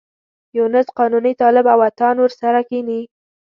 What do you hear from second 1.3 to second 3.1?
طالب او عطا نور سره کېني.